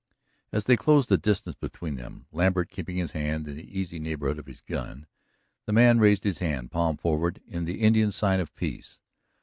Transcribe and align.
As 0.51 0.63
they 0.65 0.75
closed 0.77 1.09
the 1.09 1.17
distance 1.19 1.53
between 1.55 1.95
them, 1.95 2.25
Lambert 2.31 2.71
keeping 2.71 2.95
his 2.97 3.11
hand 3.11 3.47
in 3.47 3.55
the 3.55 3.79
easy 3.79 3.99
neighborhood 3.99 4.39
of 4.39 4.47
his 4.47 4.59
gun, 4.61 5.05
the 5.67 5.73
man 5.73 5.99
raised 5.99 6.23
his 6.23 6.39
hand, 6.39 6.71
palm 6.71 6.97
forward, 6.97 7.39
in 7.45 7.65
the 7.65 7.81
Indian 7.81 8.11
sign 8.11 8.39
of 8.39 8.55
peace. 8.55 8.99